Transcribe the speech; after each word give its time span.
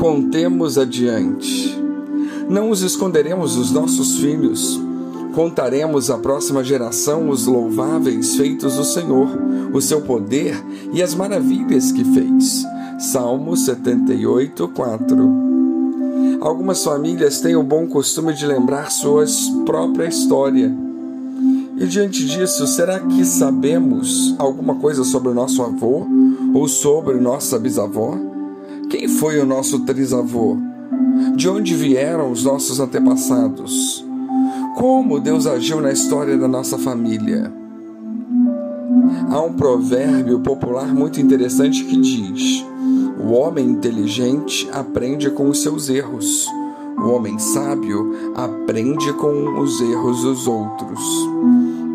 contemos 0.00 0.78
adiante. 0.78 1.78
Não 2.48 2.70
os 2.70 2.80
esconderemos 2.80 3.56
dos 3.56 3.70
nossos 3.70 4.16
filhos. 4.16 4.80
Contaremos 5.34 6.10
à 6.10 6.16
próxima 6.16 6.64
geração 6.64 7.28
os 7.28 7.46
louváveis 7.46 8.34
feitos 8.34 8.76
do 8.76 8.84
Senhor, 8.84 9.28
o 9.74 9.80
seu 9.80 10.00
poder 10.00 10.56
e 10.94 11.02
as 11.02 11.14
maravilhas 11.14 11.92
que 11.92 12.02
fez. 12.02 12.64
Salmo 12.98 13.54
78, 13.54 14.68
4. 14.68 15.16
Algumas 16.40 16.82
famílias 16.82 17.40
têm 17.40 17.54
o 17.54 17.62
bom 17.62 17.86
costume 17.86 18.32
de 18.32 18.46
lembrar 18.46 18.90
sua 18.90 19.26
própria 19.66 20.08
história. 20.08 20.74
E 21.76 21.86
diante 21.86 22.24
disso, 22.24 22.66
será 22.66 23.00
que 23.00 23.22
sabemos 23.22 24.34
alguma 24.38 24.76
coisa 24.76 25.04
sobre 25.04 25.28
o 25.28 25.34
nosso 25.34 25.62
avô 25.62 26.06
ou 26.54 26.66
sobre 26.66 27.20
nossa 27.20 27.58
bisavó? 27.58 28.39
Quem 28.90 29.06
foi 29.06 29.38
o 29.38 29.46
nosso 29.46 29.78
trisavô? 29.84 30.56
De 31.36 31.48
onde 31.48 31.76
vieram 31.76 32.32
os 32.32 32.42
nossos 32.42 32.80
antepassados? 32.80 34.04
Como 34.74 35.20
Deus 35.20 35.46
agiu 35.46 35.80
na 35.80 35.92
história 35.92 36.36
da 36.36 36.48
nossa 36.48 36.76
família? 36.76 37.52
Há 39.30 39.40
um 39.42 39.52
provérbio 39.52 40.40
popular 40.40 40.92
muito 40.92 41.20
interessante 41.20 41.84
que 41.84 41.96
diz: 41.96 42.66
O 43.22 43.30
homem 43.30 43.64
inteligente 43.64 44.68
aprende 44.72 45.30
com 45.30 45.48
os 45.48 45.62
seus 45.62 45.88
erros. 45.88 46.48
O 46.98 47.10
homem 47.10 47.38
sábio 47.38 48.12
aprende 48.34 49.12
com 49.12 49.60
os 49.60 49.80
erros 49.80 50.22
dos 50.22 50.48
outros. 50.48 51.00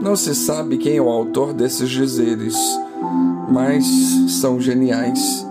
Não 0.02 0.16
se 0.16 0.34
sabe 0.34 0.78
quem 0.78 0.96
é 0.96 1.02
o 1.02 1.10
autor 1.10 1.52
desses 1.52 1.90
dizeres, 1.90 2.56
mas 3.52 3.86
são 4.30 4.62
geniais. 4.62 5.46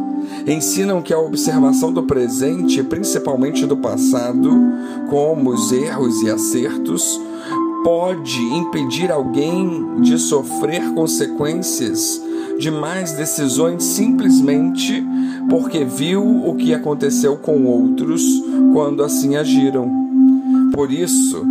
Ensinam 0.46 1.00
que 1.00 1.12
a 1.12 1.18
observação 1.18 1.92
do 1.92 2.02
presente, 2.02 2.82
principalmente 2.82 3.64
do 3.66 3.76
passado, 3.76 4.50
como 5.08 5.50
os 5.50 5.72
erros 5.72 6.22
e 6.22 6.30
acertos, 6.30 7.20
pode 7.82 8.40
impedir 8.40 9.10
alguém 9.10 10.00
de 10.00 10.18
sofrer 10.18 10.92
consequências 10.94 12.20
de 12.58 12.70
mais 12.70 13.12
decisões 13.12 13.82
simplesmente 13.82 15.04
porque 15.48 15.84
viu 15.84 16.22
o 16.22 16.54
que 16.54 16.72
aconteceu 16.72 17.36
com 17.36 17.64
outros 17.64 18.22
quando 18.72 19.02
assim 19.02 19.36
agiram. 19.36 19.90
Por 20.72 20.90
isso, 20.90 21.44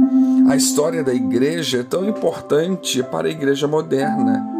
a 0.47 0.55
história 0.55 1.03
da 1.03 1.13
igreja 1.13 1.79
é 1.79 1.83
tão 1.83 2.07
importante 2.07 3.01
para 3.03 3.27
a 3.27 3.31
igreja 3.31 3.67
moderna. 3.67 4.52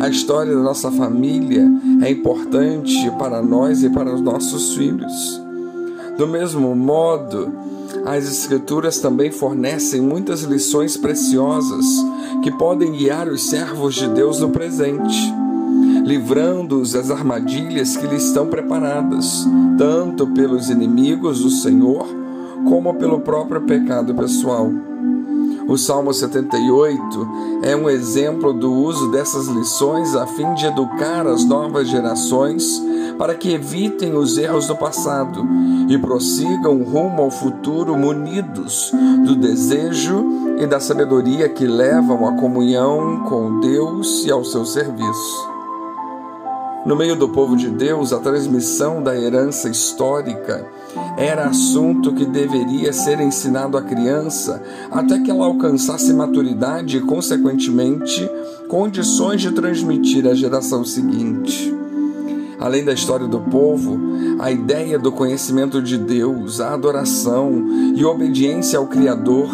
A 0.00 0.08
história 0.08 0.54
da 0.56 0.62
nossa 0.62 0.90
família 0.90 1.62
é 2.00 2.10
importante 2.10 3.10
para 3.18 3.42
nós 3.42 3.82
e 3.82 3.90
para 3.90 4.14
os 4.14 4.22
nossos 4.22 4.74
filhos. 4.74 5.42
Do 6.16 6.26
mesmo 6.26 6.74
modo, 6.74 7.52
as 8.06 8.24
Escrituras 8.26 8.98
também 8.98 9.30
fornecem 9.30 10.00
muitas 10.00 10.40
lições 10.40 10.96
preciosas 10.96 11.84
que 12.42 12.50
podem 12.50 12.92
guiar 12.92 13.28
os 13.28 13.50
servos 13.50 13.94
de 13.94 14.08
Deus 14.08 14.40
no 14.40 14.48
presente, 14.48 15.34
livrando-os 16.06 16.92
das 16.92 17.10
armadilhas 17.10 17.94
que 17.94 18.06
lhes 18.06 18.24
estão 18.24 18.46
preparadas, 18.46 19.46
tanto 19.76 20.28
pelos 20.28 20.70
inimigos 20.70 21.42
do 21.42 21.50
Senhor 21.50 22.06
como 22.66 22.94
pelo 22.94 23.20
próprio 23.20 23.60
pecado 23.60 24.14
pessoal. 24.14 24.72
O 25.68 25.76
Salmo 25.76 26.12
78 26.12 27.28
é 27.62 27.76
um 27.76 27.88
exemplo 27.88 28.52
do 28.52 28.72
uso 28.72 29.10
dessas 29.10 29.46
lições 29.46 30.14
a 30.14 30.26
fim 30.26 30.52
de 30.54 30.66
educar 30.66 31.26
as 31.26 31.44
novas 31.44 31.88
gerações 31.88 32.82
para 33.18 33.34
que 33.34 33.52
evitem 33.52 34.14
os 34.14 34.38
erros 34.38 34.66
do 34.66 34.74
passado 34.74 35.46
e 35.88 35.98
prossigam 35.98 36.82
rumo 36.82 37.22
ao 37.22 37.30
futuro 37.30 37.96
munidos 37.96 38.90
do 39.24 39.36
desejo 39.36 40.24
e 40.58 40.66
da 40.66 40.80
sabedoria 40.80 41.48
que 41.48 41.66
levam 41.66 42.26
à 42.26 42.32
comunhão 42.32 43.24
com 43.28 43.60
Deus 43.60 44.24
e 44.24 44.30
ao 44.30 44.44
seu 44.44 44.64
serviço. 44.64 45.59
No 46.86 46.96
meio 46.96 47.14
do 47.14 47.28
povo 47.28 47.56
de 47.56 47.68
Deus, 47.68 48.10
a 48.10 48.18
transmissão 48.18 49.02
da 49.02 49.14
herança 49.14 49.68
histórica 49.68 50.66
era 51.16 51.44
assunto 51.44 52.14
que 52.14 52.24
deveria 52.24 52.90
ser 52.92 53.20
ensinado 53.20 53.76
à 53.76 53.82
criança 53.82 54.62
até 54.90 55.18
que 55.18 55.30
ela 55.30 55.44
alcançasse 55.44 56.12
maturidade 56.14 56.96
e, 56.96 57.00
consequentemente, 57.00 58.28
condições 58.66 59.42
de 59.42 59.52
transmitir 59.52 60.26
à 60.26 60.34
geração 60.34 60.82
seguinte. 60.82 61.74
Além 62.58 62.84
da 62.84 62.92
história 62.92 63.26
do 63.26 63.40
povo, 63.40 63.98
a 64.38 64.50
ideia 64.50 64.98
do 64.98 65.12
conhecimento 65.12 65.82
de 65.82 65.98
Deus, 65.98 66.60
a 66.60 66.72
adoração 66.72 67.62
e 67.94 68.04
obediência 68.04 68.78
ao 68.78 68.86
Criador, 68.86 69.48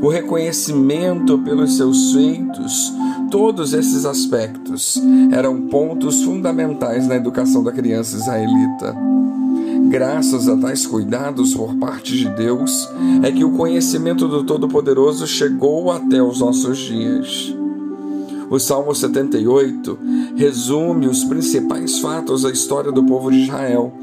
o 0.00 0.08
reconhecimento 0.08 1.38
pelos 1.38 1.76
seus 1.76 2.12
feitos, 2.12 2.92
todos 3.32 3.72
esses 3.72 4.04
aspectos 4.04 5.02
eram 5.32 5.62
pontos 5.62 6.22
fundamentais 6.22 7.08
na 7.08 7.16
educação 7.16 7.64
da 7.64 7.72
criança 7.72 8.14
israelita. 8.14 8.94
Graças 9.88 10.48
a 10.50 10.56
tais 10.56 10.86
cuidados 10.86 11.54
por 11.54 11.74
parte 11.76 12.14
de 12.14 12.28
Deus, 12.28 12.86
é 13.22 13.32
que 13.32 13.42
o 13.42 13.52
conhecimento 13.52 14.28
do 14.28 14.44
Todo-Poderoso 14.44 15.26
chegou 15.26 15.90
até 15.90 16.22
os 16.22 16.40
nossos 16.40 16.76
dias. 16.76 17.56
O 18.50 18.58
Salmo 18.58 18.94
78 18.94 19.98
resume 20.36 21.06
os 21.06 21.24
principais 21.24 22.00
fatos 22.00 22.42
da 22.42 22.50
história 22.50 22.92
do 22.92 23.02
povo 23.02 23.30
de 23.30 23.44
Israel. 23.44 23.94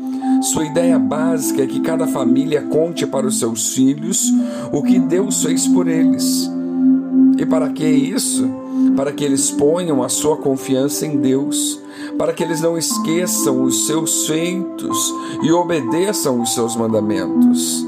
Sua 0.41 0.65
ideia 0.65 0.97
básica 0.97 1.61
é 1.61 1.67
que 1.67 1.81
cada 1.81 2.07
família 2.07 2.63
conte 2.63 3.05
para 3.05 3.27
os 3.27 3.37
seus 3.37 3.75
filhos 3.75 4.33
o 4.71 4.81
que 4.81 4.97
Deus 4.97 5.43
fez 5.43 5.67
por 5.67 5.87
eles. 5.87 6.49
E 7.37 7.45
para 7.45 7.69
que 7.69 7.85
isso? 7.85 8.58
Para 8.99 9.13
que 9.13 9.23
eles 9.23 9.49
ponham 9.49 10.03
a 10.03 10.09
sua 10.09 10.35
confiança 10.35 11.05
em 11.05 11.15
Deus, 11.15 11.79
para 12.17 12.33
que 12.33 12.43
eles 12.43 12.59
não 12.59 12.77
esqueçam 12.77 13.63
os 13.63 13.87
seus 13.87 14.27
feitos 14.27 15.15
e 15.41 15.53
obedeçam 15.53 16.41
os 16.41 16.53
seus 16.53 16.75
mandamentos. 16.75 17.87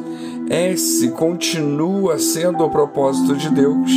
Esse 0.49 1.09
continua 1.09 2.17
sendo 2.17 2.63
o 2.63 2.69
propósito 2.69 3.35
de 3.35 3.49
Deus. 3.49 3.91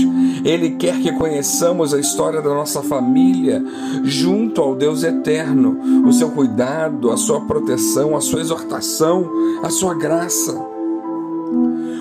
Ele 0.44 0.70
quer 0.70 1.00
que 1.00 1.12
conheçamos 1.12 1.94
a 1.94 2.00
história 2.00 2.42
da 2.42 2.52
nossa 2.52 2.82
família 2.82 3.62
junto 4.02 4.60
ao 4.60 4.74
Deus 4.74 5.04
eterno, 5.04 5.78
o 6.04 6.12
seu 6.12 6.32
cuidado, 6.32 7.12
a 7.12 7.16
sua 7.16 7.42
proteção, 7.42 8.16
a 8.16 8.20
sua 8.20 8.40
exortação, 8.40 9.30
a 9.62 9.70
sua 9.70 9.94
graça. 9.94 10.73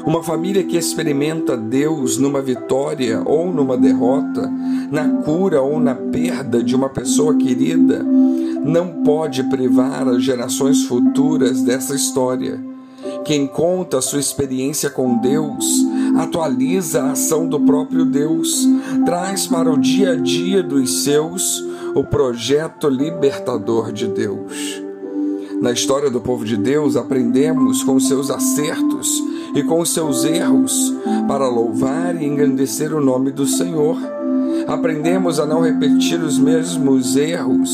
Uma 0.06 0.22
família 0.22 0.64
que 0.64 0.76
experimenta 0.76 1.56
Deus 1.56 2.18
numa 2.18 2.42
vitória 2.42 3.22
ou 3.26 3.54
numa 3.54 3.78
derrota, 3.78 4.52
na 4.92 5.08
cura 5.24 5.62
ou 5.62 5.80
na 5.80 5.96
perda 5.96 6.62
de 6.62 6.76
uma 6.76 6.90
pessoa 6.90 7.36
querida, 7.36 8.04
não 8.66 9.04
pode 9.04 9.44
privar 9.44 10.06
as 10.10 10.22
gerações 10.22 10.84
futuras 10.84 11.62
dessa 11.62 11.96
história. 11.96 12.60
Quem 13.24 13.48
conta 13.48 14.02
sua 14.02 14.20
experiência 14.20 14.90
com 14.90 15.18
Deus 15.20 15.66
atualiza 16.18 17.04
a 17.04 17.12
ação 17.12 17.48
do 17.48 17.62
próprio 17.62 18.04
Deus, 18.04 18.68
traz 19.06 19.48
para 19.48 19.72
o 19.72 19.80
dia 19.80 20.12
a 20.12 20.16
dia 20.16 20.62
dos 20.62 21.04
seus 21.04 21.64
o 21.96 22.04
projeto 22.04 22.90
libertador 22.90 23.94
de 23.94 24.08
Deus. 24.08 24.82
Na 25.62 25.72
história 25.72 26.12
do 26.12 26.20
povo 26.20 26.44
de 26.44 26.58
Deus, 26.58 26.98
aprendemos 26.98 27.84
com 27.84 27.98
seus 28.02 28.30
acertos 28.30 29.33
e 29.54 29.64
com 29.64 29.84
seus 29.86 30.24
erros 30.24 30.94
para 31.28 31.48
louvar 31.48 32.16
e 32.16 32.26
engrandecer 32.26 32.94
o 32.94 33.02
nome 33.02 33.32
do 33.32 33.46
Senhor. 33.46 33.98
Aprendemos 34.68 35.40
a 35.40 35.46
não 35.46 35.62
repetir 35.62 36.22
os 36.22 36.38
mesmos 36.40 37.16
erros 37.16 37.72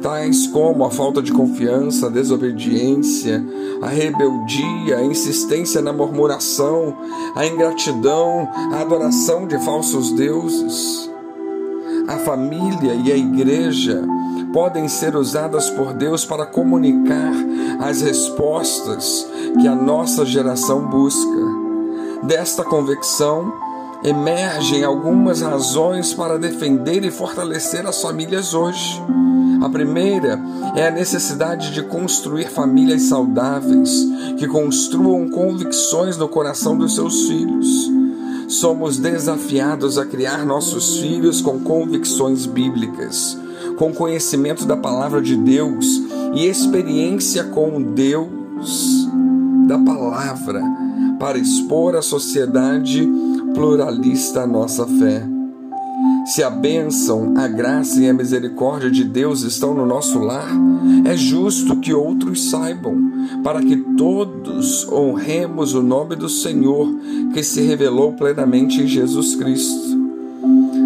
tais 0.00 0.46
como 0.46 0.84
a 0.84 0.90
falta 0.90 1.22
de 1.22 1.32
confiança, 1.32 2.06
a 2.06 2.10
desobediência, 2.10 3.44
a 3.82 3.88
rebeldia, 3.88 4.98
a 4.98 5.04
insistência 5.04 5.80
na 5.80 5.92
murmuração, 5.92 6.96
a 7.34 7.46
ingratidão, 7.46 8.48
a 8.72 8.80
adoração 8.80 9.46
de 9.46 9.58
falsos 9.64 10.12
deuses. 10.12 11.10
A 12.08 12.16
família 12.18 12.94
e 13.04 13.12
a 13.12 13.16
igreja 13.16 14.02
podem 14.52 14.88
ser 14.88 15.16
usadas 15.16 15.70
por 15.70 15.92
Deus 15.92 16.24
para 16.24 16.46
comunicar 16.46 17.32
as 17.80 18.00
respostas 18.00 19.26
que 19.60 19.66
a 19.66 19.74
nossa 19.74 20.24
geração 20.24 20.86
busca. 20.88 21.60
Desta 22.22 22.62
convicção, 22.64 23.52
emergem 24.02 24.84
algumas 24.84 25.40
razões 25.40 26.14
para 26.14 26.38
defender 26.38 27.04
e 27.04 27.10
fortalecer 27.10 27.86
as 27.86 28.00
famílias 28.00 28.54
hoje. 28.54 29.02
A 29.62 29.68
primeira 29.68 30.40
é 30.74 30.86
a 30.86 30.90
necessidade 30.90 31.72
de 31.72 31.82
construir 31.82 32.48
famílias 32.48 33.02
saudáveis, 33.02 34.06
que 34.38 34.46
construam 34.46 35.28
convicções 35.28 36.16
no 36.16 36.28
coração 36.28 36.76
dos 36.76 36.94
seus 36.94 37.26
filhos. 37.26 37.90
Somos 38.48 38.98
desafiados 38.98 39.98
a 39.98 40.06
criar 40.06 40.44
nossos 40.46 40.96
filhos 40.98 41.40
com 41.42 41.60
convicções 41.60 42.46
bíblicas, 42.46 43.38
com 43.80 43.94
conhecimento 43.94 44.66
da 44.66 44.76
palavra 44.76 45.22
de 45.22 45.34
Deus 45.34 46.02
e 46.34 46.44
experiência 46.44 47.44
com 47.44 47.80
Deus 47.80 49.08
da 49.66 49.78
palavra 49.78 50.62
para 51.18 51.38
expor 51.38 51.96
à 51.96 52.02
sociedade 52.02 53.08
pluralista 53.54 54.42
a 54.42 54.46
nossa 54.46 54.86
fé. 54.86 55.26
Se 56.26 56.42
a 56.42 56.50
bênção, 56.50 57.32
a 57.38 57.48
graça 57.48 58.02
e 58.02 58.08
a 58.10 58.12
misericórdia 58.12 58.90
de 58.90 59.02
Deus 59.02 59.40
estão 59.44 59.72
no 59.72 59.86
nosso 59.86 60.18
lar, 60.18 60.50
é 61.06 61.16
justo 61.16 61.76
que 61.76 61.94
outros 61.94 62.50
saibam, 62.50 62.98
para 63.42 63.62
que 63.62 63.76
todos 63.96 64.86
honremos 64.92 65.72
o 65.72 65.82
nome 65.82 66.16
do 66.16 66.28
Senhor 66.28 66.86
que 67.32 67.42
se 67.42 67.62
revelou 67.62 68.12
plenamente 68.12 68.82
em 68.82 68.86
Jesus 68.86 69.34
Cristo. 69.36 69.98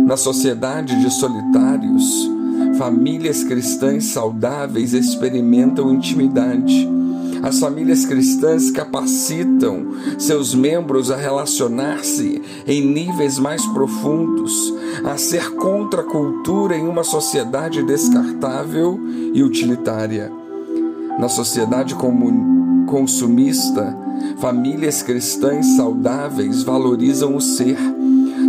Na 0.06 0.16
sociedade 0.16 1.00
de 1.00 1.10
solitários, 1.12 2.33
famílias 2.78 3.44
cristãs 3.44 4.06
saudáveis 4.06 4.92
experimentam 4.92 5.92
intimidade 5.92 6.94
as 7.44 7.60
famílias 7.60 8.06
cristãs 8.06 8.70
capacitam 8.70 9.88
seus 10.18 10.54
membros 10.54 11.10
a 11.10 11.16
relacionar-se 11.16 12.40
em 12.66 12.80
níveis 12.86 13.38
mais 13.38 13.64
profundos, 13.66 14.72
a 15.04 15.18
ser 15.18 15.50
contra 15.56 16.00
a 16.00 16.04
cultura 16.04 16.74
em 16.74 16.88
uma 16.88 17.04
sociedade 17.04 17.82
descartável 17.82 18.98
e 19.34 19.42
utilitária. 19.42 20.32
Na 21.18 21.28
sociedade 21.28 21.94
consumista, 22.86 23.94
famílias 24.38 25.02
cristãs 25.02 25.66
saudáveis 25.76 26.62
valorizam 26.62 27.36
o 27.36 27.42
ser. 27.42 27.76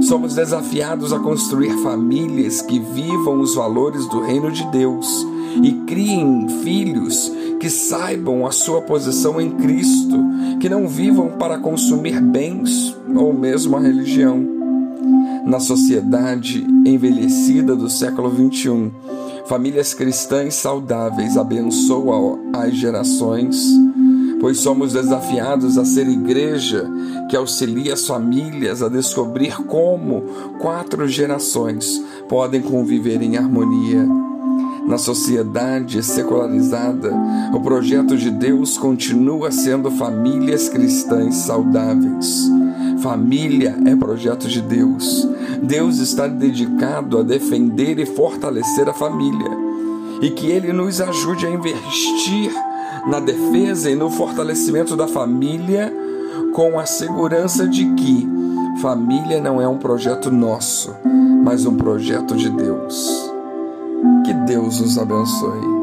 Somos 0.08 0.36
desafiados 0.36 1.12
a 1.12 1.20
construir 1.20 1.72
famílias 1.82 2.62
que 2.62 2.80
vivam 2.80 3.40
os 3.40 3.56
valores 3.56 4.06
do 4.08 4.22
reino 4.22 4.52
de 4.52 4.64
Deus 4.68 5.26
e 5.64 5.72
criem 5.88 6.48
filhos 6.64 7.32
que 7.60 7.72
saibam 7.72 8.46
a 8.46 8.52
sua 8.52 8.82
posição 8.82 9.42
em 9.42 9.50
Cristo, 9.52 10.16
que 10.60 10.70
não 10.70 10.88
vivam 10.88 11.30
para 11.40 11.58
consumir 11.58 12.22
bens 12.22 12.96
ou 13.16 13.34
mesmo 13.34 13.78
a 13.78 13.80
religião. 13.80 14.46
Na 15.44 15.60
sociedade 15.60 16.64
envelhecida 16.86 17.76
do 17.76 17.90
século 17.90 18.30
XXI, 18.30 18.92
famílias 19.48 19.96
cristãs 19.96 20.54
saudáveis 20.54 21.36
abençoam 21.36 22.52
as 22.54 22.76
gerações, 22.76 23.58
pois 24.46 24.60
somos 24.60 24.94
desafiados 24.94 25.76
a 25.76 25.84
ser 25.84 26.08
igreja 26.08 26.88
que 27.28 27.36
auxilia 27.36 27.96
as 27.96 28.06
famílias 28.06 28.84
a 28.84 28.88
descobrir 28.88 29.56
como 29.64 30.22
quatro 30.62 31.08
gerações 31.08 32.00
podem 32.30 32.62
conviver 32.62 33.24
em 33.24 33.38
harmonia. 33.38 34.08
Na 34.88 35.00
sociedade 35.00 36.04
secularizada, 36.04 37.12
o 37.56 37.60
projeto 37.60 38.16
de 38.16 38.30
Deus 38.30 38.78
continua 38.78 39.50
sendo 39.50 39.90
famílias 39.90 40.70
cristãs 40.70 41.38
saudáveis. 41.38 42.48
Família 43.02 43.76
é 43.88 43.96
projeto 43.96 44.48
de 44.48 44.62
Deus. 44.62 45.28
Deus 45.64 45.98
está 45.98 46.28
dedicado 46.28 47.18
a 47.18 47.24
defender 47.24 47.98
e 47.98 48.06
fortalecer 48.06 48.88
a 48.88 48.94
família. 48.94 49.50
E 50.22 50.30
que 50.30 50.52
Ele 50.52 50.72
nos 50.72 51.02
ajude 51.02 51.48
a 51.48 51.50
investir 51.50 52.52
na 53.08 53.20
defesa 53.20 53.90
e 53.90 53.96
no 53.96 54.10
fortalecimento 54.10 54.96
da 54.96 55.08
família, 55.08 55.94
com 56.54 56.80
a 56.80 56.86
segurança 56.86 57.68
de 57.68 57.86
que 57.94 58.28
família 58.82 59.42
não 59.42 59.62
é 59.62 59.68
um 59.68 59.78
projeto 59.78 60.32
nosso, 60.32 60.96
mas 61.44 61.66
um 61.66 61.76
projeto 61.76 62.36
de 62.36 62.50
Deus. 62.50 63.32
Que 64.26 64.34
Deus 64.34 64.80
os 64.80 64.98
abençoe. 64.98 65.75